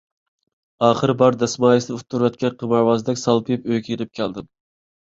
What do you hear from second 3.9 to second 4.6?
يېنىپ كەلدىم.